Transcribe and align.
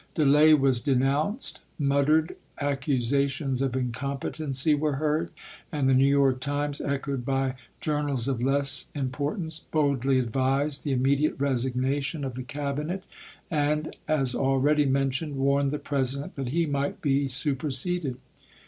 Delay 0.15 0.55
was 0.55 0.81
denounced, 0.81 1.61
muttered 1.77 2.35
accusations 2.59 3.61
of 3.61 3.75
incompetency 3.75 4.73
were 4.73 4.93
heard, 4.95 5.29
and 5.71 5.87
the" 5.87 5.93
New 5.93 6.07
York 6.07 6.39
Times," 6.39 6.81
echoed 6.81 7.23
by 7.23 7.53
journals 7.81 8.27
of 8.27 8.41
less 8.41 8.89
importance, 8.95 9.59
boldly 9.69 10.17
advised 10.17 10.83
the 10.83 10.93
im 10.93 11.03
mediate 11.03 11.39
resignation 11.39 12.23
of 12.25 12.33
the 12.33 12.41
Cabinet 12.41 13.03
and, 13.51 13.95
as 14.07 14.33
already 14.33 14.85
mentioned, 14.87 15.37
warned 15.37 15.69
the 15.69 15.77
President 15.77 16.35
that 16.35 16.47
he 16.47 16.65
might 16.65 16.99
be 17.03 17.27
superseded. 17.27 18.17